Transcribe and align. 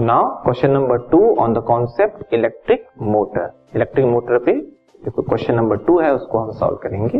Now 0.00 0.28
question 0.42 0.70
number 0.70 0.98
two 1.08 1.18
on 1.40 1.54
the 1.54 1.58
concept 1.66 2.32
electric 2.34 2.84
motor 3.04 3.50
electric 3.76 4.06
motor 4.06 4.38
पे 4.44 4.52
देखो 4.52 5.22
question 5.22 5.54
number 5.54 5.76
to 5.76 5.98
है, 6.00 6.12
उसको 6.14 6.38
हम 6.38 6.50
सॉल्व 6.50 6.76
करेंगे। 6.76 7.18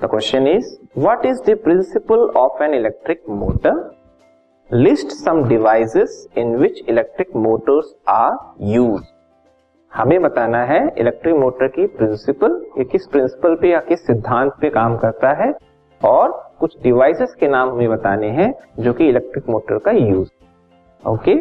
The 0.00 0.08
question 0.10 0.46
is 0.48 0.66
what 0.98 1.24
is 1.26 1.40
the 1.46 1.56
principle 1.64 2.26
of 2.36 2.62
an 2.62 2.74
electric 2.74 3.22
motor 3.30 3.78
list 4.70 5.12
some 5.14 5.42
devices 5.48 6.26
in 6.38 6.54
which 6.56 6.82
electric 6.88 7.34
motors 7.36 7.94
are 8.08 8.36
use 8.72 9.02
हमें 9.92 10.20
बताना 10.22 10.62
है 10.64 10.82
electric 10.98 11.36
motor 11.36 11.68
की 11.68 11.86
प्रिंसिपल 11.96 12.60
ये 12.78 12.84
किस 12.84 13.06
प्रिंसिपल 13.06 13.54
पे 13.54 13.70
या 13.70 13.80
किस 13.88 14.06
सिद्धांत 14.06 14.52
पे 14.60 14.70
काम 14.70 14.96
करता 14.98 15.32
है? 15.42 15.52
और 16.00 16.40
कुछ 16.60 16.76
डिवाइसेस 16.82 17.34
के 17.40 17.48
नाम 17.48 17.70
हमें 17.70 17.88
बताने 17.90 18.30
हैं, 18.30 18.52
जो 18.78 18.92
कि 18.92 19.08
इलेक्ट्रिक 19.08 19.50
मोटर 19.50 19.78
का 19.78 19.90
use 19.90 20.28
okay 21.02 21.34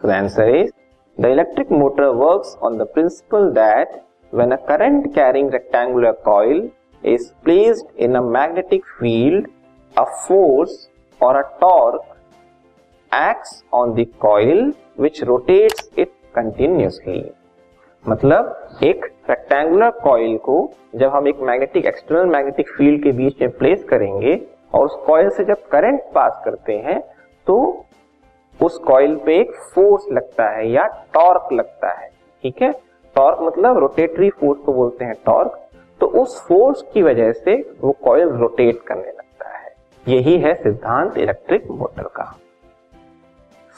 the 0.00 0.10
answer 0.10 0.48
is 0.50 0.70
the 1.18 1.26
electric 1.26 1.70
motor 1.72 2.06
work 2.16 2.62
on 2.64 2.78
the 2.78 2.86
principle 2.94 3.48
that 3.54 3.92
when 4.32 4.50
a 4.50 4.56
current 4.68 5.06
carrying 5.14 5.52
rectangular 5.52 6.12
coil 6.24 6.68
is 7.04 7.30
placed 7.44 8.00
in 8.04 8.14
a 8.14 8.20
magnetic 8.30 8.84
field 8.98 9.46
a 9.96 10.04
force 10.26 10.76
और 11.20 11.36
a 11.36 11.42
torque 11.60 12.02
acts 13.12 13.62
on 13.74 13.94
the 13.94 14.06
coil 14.20 14.72
which 15.00 15.22
rotates 15.24 15.88
it 15.98 16.12
continuously 16.34 17.24
मतलब 18.04 18.78
एक 18.84 19.04
rectangular 19.30 19.90
coil 20.02 20.36
को 20.44 20.58
जब 20.94 21.14
हम 21.14 21.28
एक 21.28 21.40
magnetic 21.42 21.86
external 21.86 22.32
magnetic 22.32 22.76
field 22.76 23.02
के 23.02 23.12
बीच 23.14 23.40
में 23.42 23.50
place 23.58 23.84
करेंगे 23.90 24.40
और 24.74 24.86
उस 24.86 25.02
कॉइल 25.06 25.30
से 25.30 25.44
जब 25.44 25.68
करेंट 25.72 26.00
पास 26.14 26.42
करते 26.44 26.72
हैं 26.78 27.02
तो 27.46 27.56
उस 28.60 28.78
कॉइल 28.78 29.16
पे 29.16 29.38
एक 29.40 29.54
फोर्स 29.74 30.04
लगता 30.12 30.48
है 30.50 30.68
या 30.70 30.86
टॉर्क 31.14 31.52
लगता 31.52 31.92
है, 31.92 32.08
ठीक 32.44 32.62
है? 32.62 32.72
टॉर्क 33.16 33.38
मतलब 33.42 33.78
रोटेटरी 33.78 34.30
फोर्स 34.30 34.60
को 34.60 34.72
बोलते 34.72 35.04
हैं 35.04 35.14
टॉर्क 35.26 35.60
तो 36.00 36.06
उस 36.22 36.40
फोर्स 36.46 36.82
की 36.94 37.02
वजह 37.02 37.32
से 37.32 37.54
वो 37.80 37.92
कॉइल 38.04 38.28
रोटेट 38.30 38.80
करने 38.86 39.08
लगता 39.08 39.48
है। 39.48 39.72
यही 40.06 40.36
है 40.38 40.54
सिद्धांत 40.54 41.18
इलेक्ट्रिक 41.18 41.70
मोटर 41.70 42.08
का। 42.16 42.24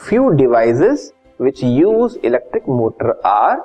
Few 0.00 0.28
devices 0.28 1.12
which 1.40 1.62
use 1.64 2.18
electric 2.24 2.68
motor 2.68 3.20
are 3.26 3.62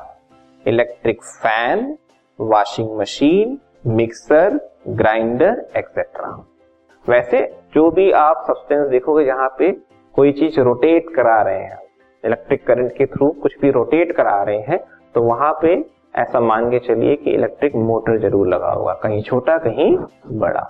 electric 0.65 1.23
fan 1.23 1.97
washing 2.39 2.97
machine 2.97 3.59
mixer 3.87 4.59
grinder 4.87 5.65
etcetera 5.77 6.29
वैसे 7.05 7.41
जो 7.73 7.89
भी 7.91 8.11
आप 8.11 8.43
सब्सटेंस 8.47 8.87
देखोगे 8.89 9.25
जहाँ 9.25 9.55
पे 9.59 9.71
कोई 10.15 10.31
चीज़ 10.31 10.59
रोटेट 10.59 11.09
करा 11.15 11.41
रहे 11.41 11.59
हैं। 11.59 11.79
इलेक्ट्रिक 12.23 12.65
करंट 12.67 12.91
के 12.91 13.05
थ्रू 13.07 13.29
कुछ 13.41 13.59
भी 13.61 13.71
रोटेट 13.71 14.11
करा 14.15 14.41
रहे 14.43 14.59
हैं 14.61 14.79
तो 15.15 15.21
वहाँ 15.23 15.51
पे 15.61 15.73
ऐसा 16.17 16.39
मान 16.39 16.69
के 16.71 16.79
चलिए 16.79 17.15
कि 17.15 17.31
इलेक्ट्रिक 17.31 17.75
मोटर 17.77 18.17
ज़रूर 18.19 18.47
लगा 18.47 18.71
होगा, 18.71 18.93
कहीं 18.93 19.21
छोटा, 19.23 19.57
कहीं 19.57 19.97
बड़ा। 20.39 20.61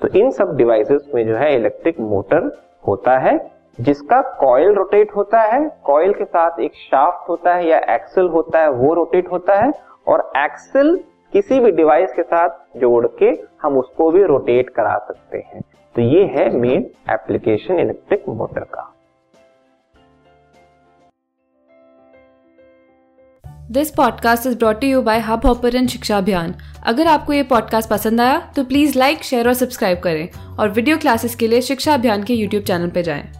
तो 0.00 0.08
इन 0.10 0.30
सब 0.30 0.56
डिवाइसेस 0.56 1.10
में 1.14 1.26
जो 1.26 1.36
है 1.36 1.54
इलेक्ट्रिक 1.54 2.00
मोटर 2.02 2.50
होता 2.88 3.16
है, 3.18 3.38
जिसका 3.80 4.20
कॉयल 4.40 4.72
रोटेट 4.74 5.14
होता 5.16 5.40
है 5.42 5.60
कॉयल 5.84 6.12
के 6.12 6.24
साथ 6.24 6.60
एक 6.60 6.74
शाफ्ट 6.74 7.28
होता 7.28 7.54
है 7.54 7.68
या 7.68 7.78
एक्सल 7.94 8.28
होता 8.28 8.60
है, 8.60 8.70
वो 8.70 8.94
रोटेट 8.94 9.30
होता 9.32 9.54
है, 9.54 9.72
और 10.08 10.30
एक्सल 10.36 10.98
किसी 11.36 11.60
भी 11.60 11.70
डिवाइस 11.70 12.12
के 12.12 12.22
साथ 12.22 12.48
जोड़ 12.80 13.06
के 13.06 13.26
हम 13.62 13.78
उसको 13.78 14.10
भी 14.10 14.22
रोटेट 14.22 14.70
करा 14.70 14.96
सकते 14.98 15.38
हैं। 15.38 15.60
तो 15.96 16.02
ये 16.02 16.24
है 16.24 16.48
मेन 16.56 16.86
एप्लीकेशन 17.10 17.74
इलेक्ट्रिक 17.74 18.28
मोटर 18.28 18.60
का। 18.60 18.94
This 23.70 23.90
podcast 23.90 24.46
is 24.46 24.58
brought 24.58 24.84
you 24.84 25.02
by 25.02 25.18
Hubhopper 25.46 25.86
Shiksha 25.86 26.18
Abhiyan 26.18 26.54
अगर 26.86 27.06
आपको 27.06 27.32
ये 27.32 27.42
पॉडकास्ट 27.42 27.90
पसंद 27.90 28.20
आया 28.20 28.52
तो 28.56 28.64
प्लीज़ 28.64 28.98
लाइक 28.98 29.22
शेयर 29.22 29.48
और 29.48 29.54
सब्सक्राइब 29.54 29.98
करें 29.98 30.28
और 30.60 30.68
वीडियो 30.68 30.98
क्लासेस 30.98 31.34
के 31.34 31.48
लिए 31.48 31.60
शिक्षा 31.60 31.94
अभियान 31.94 32.22
के 32.22 32.34
यूट्यूब 32.34 32.62
चैनल 32.62 32.90
पर 32.90 33.00
जाएँ। 33.00 33.35